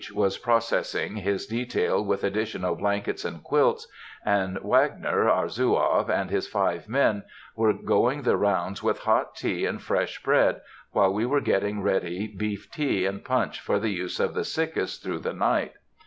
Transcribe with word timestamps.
was 0.15 0.39
"processing" 0.39 1.17
his 1.17 1.45
detail 1.45 2.03
with 2.03 2.23
additional 2.23 2.75
blankets 2.75 3.23
and 3.23 3.43
quilts; 3.43 3.87
and 4.25 4.57
Wagner, 4.63 5.29
our 5.29 5.47
Zouave, 5.47 6.09
and 6.09 6.31
his 6.31 6.47
five 6.47 6.89
men, 6.89 7.21
were 7.55 7.71
going 7.71 8.23
the 8.23 8.35
rounds 8.35 8.81
with 8.81 8.97
hot 9.01 9.35
tea 9.35 9.67
and 9.67 9.79
fresh 9.79 10.23
bread, 10.23 10.59
while 10.91 11.13
we 11.13 11.27
were 11.27 11.39
getting 11.39 11.83
ready 11.83 12.25
beef 12.25 12.71
tea 12.71 13.05
and 13.05 13.23
punch 13.23 13.59
for 13.59 13.77
the 13.77 13.91
use 13.91 14.19
of 14.19 14.33
the 14.33 14.43
sickest 14.43 15.03
through 15.03 15.19
the 15.19 15.33
night. 15.33 15.73